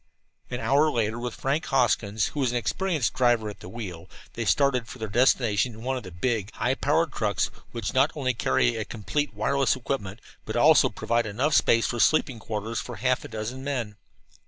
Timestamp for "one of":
5.83-6.01